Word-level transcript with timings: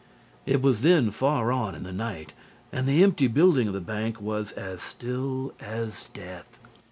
It 0.47 0.63
was 0.63 0.81
then 0.81 1.11
far 1.11 1.51
on 1.51 1.75
in 1.75 1.83
the 1.83 1.93
night 1.93 2.33
and 2.71 2.87
the 2.87 3.03
empty 3.03 3.27
building 3.27 3.67
of 3.67 3.75
the 3.75 3.79
bank 3.79 4.19
was 4.19 4.51
as 4.53 4.81
still 4.81 5.53
as 5.61 6.09
death. 6.09 6.57